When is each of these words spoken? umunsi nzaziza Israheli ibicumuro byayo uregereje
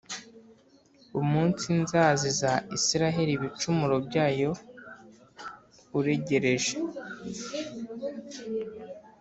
umunsi 1.19 1.65
nzaziza 1.83 2.51
Israheli 2.77 3.31
ibicumuro 3.35 3.95
byayo 4.07 4.51
uregereje 5.97 6.75